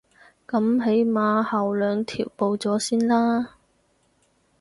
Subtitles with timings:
[0.47, 3.53] 噉起碼後兩條報咗先啦